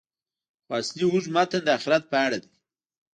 [0.65, 2.53] خو اصلي اوږد متن د آخرت په اړه دی.